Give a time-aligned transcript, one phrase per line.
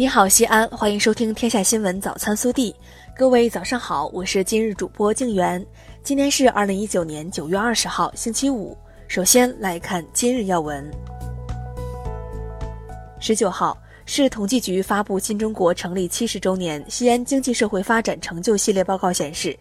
[0.00, 2.72] 你好，西安，欢迎收听《天下新闻早餐速递》。
[3.14, 5.62] 各位早上好，我是今日主播静媛。
[6.02, 8.74] 今天是二零一九年九月二十号，星期五。
[9.08, 10.90] 首先来看今日要闻。
[13.18, 13.76] 十九号，
[14.06, 19.54] 市统计局发布《新中国成立七十周年西安经济社会发展成就系列报告》，显示，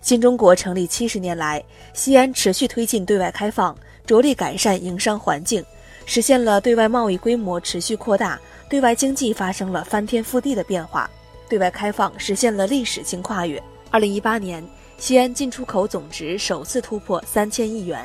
[0.00, 3.72] 新中国成立七十年来，西安持续推进对外开放，
[4.04, 5.64] 着力改善营商环境，
[6.04, 8.40] 实现了对外贸易规模持续扩大。
[8.74, 11.08] 对外经济发生了翻天覆地的变化，
[11.48, 13.62] 对外开放实现了历史性跨越。
[13.88, 14.66] 二零一八年，
[14.98, 18.04] 西安进出口总值首次突破三千亿元。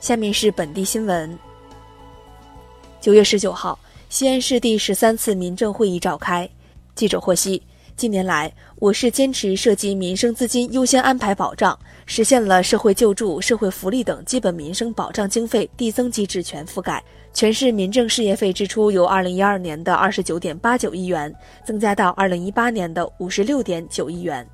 [0.00, 1.38] 下面是本地新闻。
[3.00, 3.78] 九月十九号，
[4.08, 6.50] 西安市第十三次民政会议召开。
[6.96, 7.62] 记者获悉。
[7.96, 17.02] 近年来，我市坚持涉及民生资金优先安排保障，实现了社会救助、社会福利等基本民生保障经费递增机制全覆盖。
[17.32, 21.32] 全市民政事业费支出由2012年的29.89亿元
[21.64, 24.44] 增加到2018年的56.9亿元。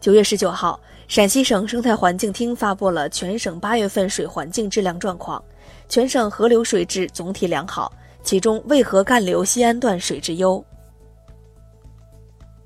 [0.00, 5.42] 九月十九号，陕西省生态环境厅发布了全省八月份水环境质量状况，
[5.88, 7.92] 全省河流水质总体良好，
[8.24, 10.64] 其中渭河干流西安段水质优。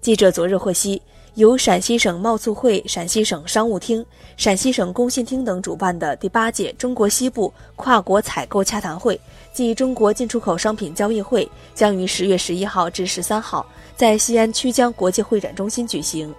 [0.07, 1.03] 记者昨日获悉，
[1.35, 9.21] 由陕西省贸促会、陕西省商务厅、陕西省工信厅等主办的第八届中国西部跨国采购洽谈会
[9.53, 16.33] 暨中国进出口商品交易会将于十月十一号至十三号在西安曲江国际会展中心举行。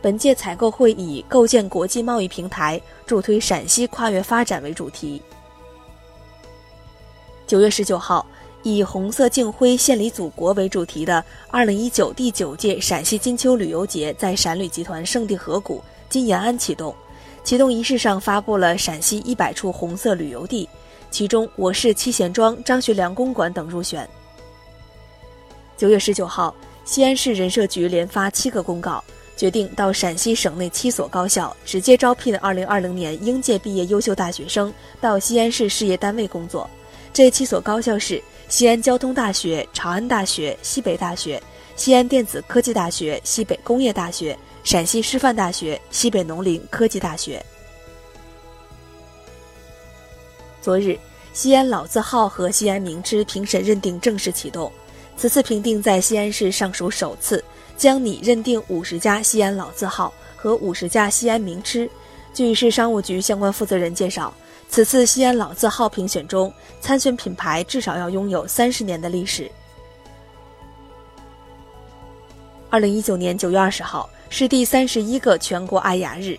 [0.00, 5.20] 本届采购会以“构建国际贸易平台，助推陕西跨越发展”为主题。
[7.46, 8.24] 九月十九号。
[8.62, 16.94] 以“红色敬辉，献礼祖国”为主题的2019第九届陕西金秋旅游节在陕旅集团圣地河谷金延安启动。
[17.42, 20.68] 启动仪式上发布了陕西一百处红色旅游地，
[21.10, 24.06] 其中我市七贤庄、张学良公馆等入选。
[25.74, 26.54] 九月十九号，
[26.84, 29.02] 西安市人社局连发七个公告，
[29.38, 36.68] 决定到陕西省内七所高校直接招聘2020年应届毕业优秀大学生到西安市事业单位工作。
[37.10, 38.22] 这七所高校是。
[38.50, 41.40] 西安交通大学、长安大学、西北大学、
[41.76, 47.40] 西安电子科技大学、西北工业大学、陕西师范大学、西北农林科技大学。
[50.60, 50.98] 昨日，
[51.32, 54.70] 西安老字号和西安名吃评审认定正式启动。
[55.16, 57.42] 此次评定在西安市尚属首次，
[57.76, 61.88] 将拟认定五十家西安老字号和五十家西安名吃。
[62.34, 64.34] 据市商务局相关负责人介绍。
[64.70, 69.50] 此次西安老字号评选中，参选品牌至少要拥有三十年的历史。
[72.70, 76.38] 二零一九年九月二十号是第三十一个全国爱牙日。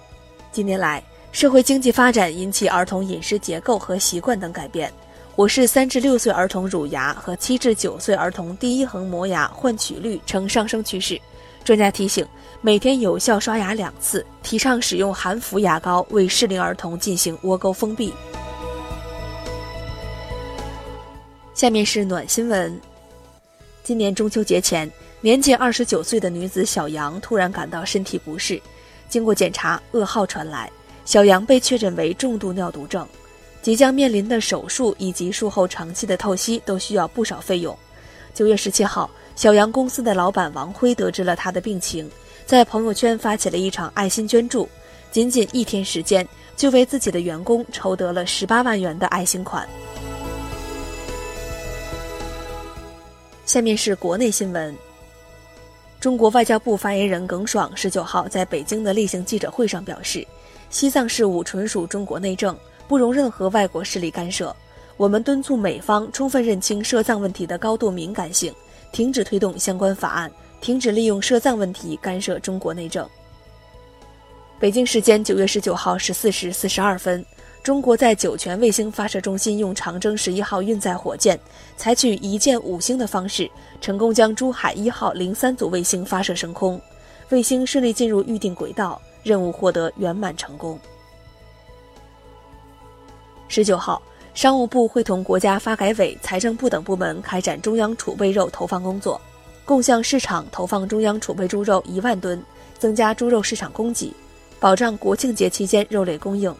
[0.50, 1.03] 近年来，
[1.34, 4.90] 社会经济发展引起儿童饮食结构和习惯等改变。
[5.36, 11.20] 我市三至六岁儿童乳牙和七至九岁儿童第一恒磨牙换取率呈上升趋势。
[11.64, 12.26] 专家提醒，
[12.60, 18.12] 每天有效刷牙两次，提倡使用含氟牙膏为适龄儿童进行窝沟封闭。
[21.54, 22.80] 下面是暖新闻。
[23.84, 28.60] 今年中秋节前，年仅二十九岁的女子小杨突然感到身体不适，
[29.08, 30.70] 经过检查，噩耗传来，
[31.06, 33.08] 小杨被确诊为重度尿毒症，
[33.62, 37.78] 即将面临的手术以及术后长期的透析都需要不少费用。
[38.34, 39.08] 九月十七号。
[39.36, 42.09] 小杨公司的老板王辉得知了他的病情，
[42.46, 44.68] 在朋友圈发起了一场爱心捐助，
[45.12, 49.68] 仅仅一天时间就为自己的员工筹得了十八万元的爱心款。
[53.46, 54.75] 下面是国内新闻。
[56.00, 60.25] 中国外交部发言人耿爽十九号在北京的例行记者会上表示，
[60.70, 64.56] 西藏事务纯属中国内政，不容任何外国势力干涉。
[64.97, 68.53] 我们敦促美方充分认清涉藏问题的高度敏感性。
[68.91, 73.07] 停止推动相关法案，停止利用涉藏问题干涉中国内政。
[74.59, 77.25] 北京时间九月十九号十四时四十二分，
[77.63, 81.40] 中国在酒泉卫星发射中心用长征十一号运载火箭，
[81.78, 83.49] 采取一箭五星的方式，
[83.79, 86.79] 成功将珠海一号零三组卫星发射升空，
[87.29, 90.79] 卫星顺利进入预定轨道，任务获得圆满成功。
[93.47, 94.02] 十九号。
[94.34, 99.20] 商务部会同国家发改委、财政部等部门开展中央储备肉投放工作，
[99.66, 102.42] 共向市场投放中央储备猪肉一万吨，
[102.80, 104.14] 增加猪肉市场供给，
[104.60, 106.54] 保障国庆节期间肉类供应。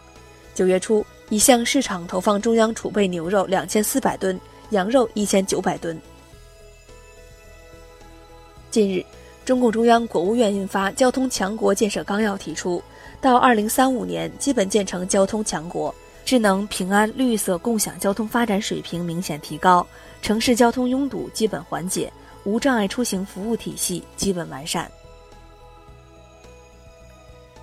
[0.54, 4.40] 九月初，已向市场投放中央储备牛肉两千四百吨、
[4.72, 6.00] 羊肉一千九百吨。
[8.70, 9.04] 近日，
[9.46, 12.84] 中共中央、国务院印发《交通强国建设纲要》，提出
[13.22, 15.94] 到二零三五年基本建成交通强国。
[16.32, 19.86] 智能、平安、绿色、共享交通发展水平明显提高，
[20.22, 22.10] 城市交通拥堵基本缓解，
[22.46, 24.90] 无障碍出行服务体系基本完善。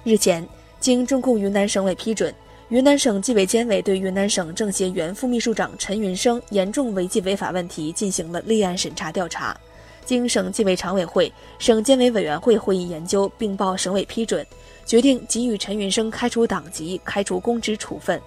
[0.05, 0.47] 日前，
[0.81, 2.31] 经中共云南省委批准，
[2.69, 9.59] 云南省纪委监委对云南省政协原副秘书长陈云生严重违纪违法问题进行了立案审查调查。
[10.05, 14.47] 经省纪委常委会、省监委委员会会议研究，并报省委批准，
[14.85, 18.21] 决定给予陈云生开除党籍、开除公职处分，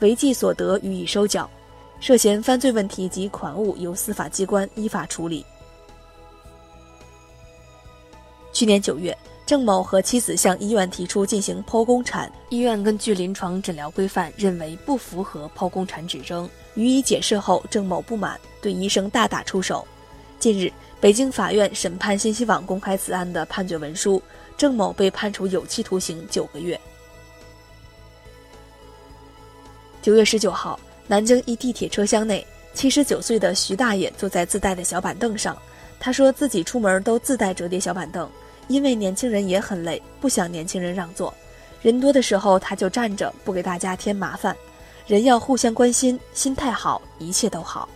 [0.00, 1.48] 违纪所得予以收缴，
[2.00, 5.44] 涉嫌犯罪问题及款物由司法机关依法处理。
[8.52, 9.16] 去年九月。
[9.46, 19.86] 郑某和妻子向医院提出进行剖宫产，医院根据临床诊疗规范认为不符合剖宫产指征，予以解释后，郑某不满，对医生大打出手。
[20.40, 24.20] 近日，北京法院审判信息网公开此案的判决文书，
[24.56, 26.80] 郑某被判处有期徒刑九个月。
[30.06, 35.60] 九月十九号，南京一地铁车厢内，七十九岁的徐大爷坐在自带的小板凳上，
[35.98, 38.30] 他说自己出门都自带折叠小板凳。
[38.68, 41.34] 因为年轻人也很累，不想年轻人让座。
[41.82, 44.56] 人多的时候，他就站着，不给大家添麻烦。
[45.08, 47.88] 人要互相关心，心态好，一切都好。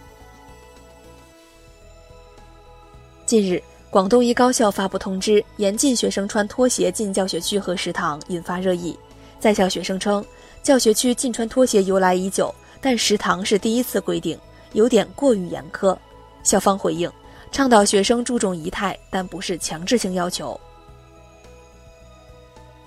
[3.24, 8.98] 近日，广东一高校发布通知，严禁学生穿拖鞋进教学区和食堂，引发热议。
[9.38, 10.22] 在校学生称，
[10.62, 14.38] 教学区禁穿拖鞋由来已久，但食堂是第一次规定，
[14.72, 15.96] 有点过于严苛。
[16.42, 17.10] 校方回应。
[17.52, 20.58] 倡导学生注重仪态，但不是强制性要求。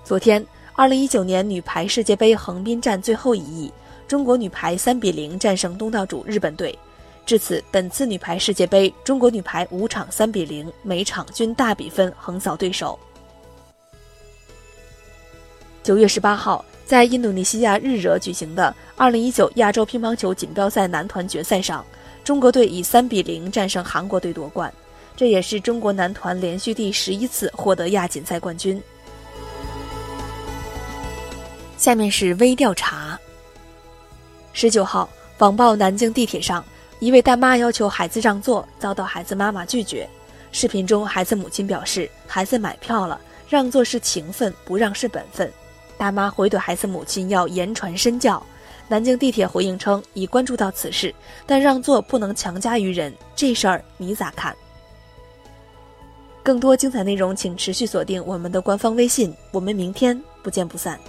[0.05, 3.69] 昨天，二零一九年女排世界杯横滨站最后一役，
[4.07, 6.77] 中国女排三比零战胜东道主日本队。
[7.25, 12.97] 至此，本次女排世界杯，中国女排五场三比零，每场均大比分横扫对手。
[15.83, 21.85] 九月十八号，在印度尼西亚日惹举行的二零一九亚洲乒乓球锦标赛男团决赛上。
[22.23, 24.73] 中国队以三比零战胜韩国队夺冠，
[25.13, 28.81] 这也是中国男团连续第十一次获得亚锦赛冠军。
[31.77, 33.19] 下面是微调查。
[34.53, 35.09] 十九号，
[35.39, 36.63] 网曝南京地铁上，
[36.99, 40.07] 一位大妈要求孩子让座，遭到孩子妈妈拒绝。
[40.53, 43.19] 视频中，孩子母亲表示，孩子买票了，
[43.49, 45.51] 让座是情分，不让是本分。
[46.03, 48.45] 大妈回怼孩子母亲要言传身教。
[48.89, 51.15] 南京地铁回应称，已关注到此事，
[51.45, 54.53] 但让座不能强加于人，这事儿你咋看？
[56.43, 60.99] 更多精彩内容，请持续锁定我们的官方微信，我们明天不见不散。